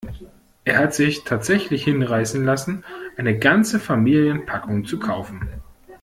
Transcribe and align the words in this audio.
Er 0.65 0.79
hat 0.79 0.95
sich 0.95 1.25
tatsächlich 1.25 1.83
hinreißen 1.83 2.43
lassen, 2.43 2.83
eine 3.17 3.37
ganze 3.37 3.79
Familienpackung 3.79 4.83
zu 4.83 4.97
kaufen. 4.97 5.47